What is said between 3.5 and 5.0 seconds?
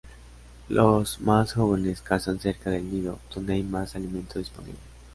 hay más alimento disponible.